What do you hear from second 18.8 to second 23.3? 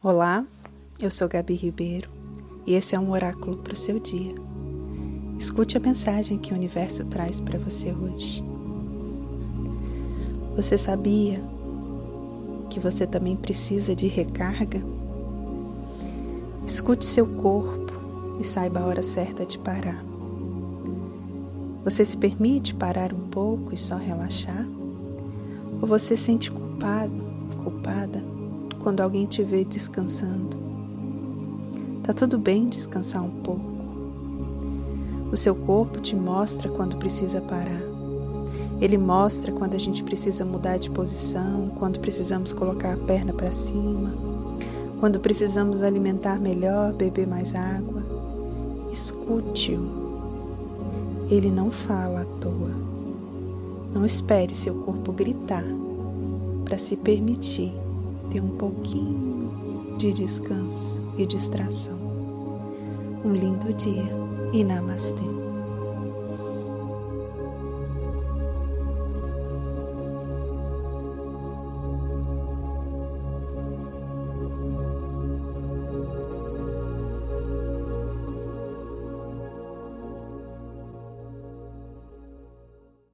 hora certa de parar. Você se permite parar um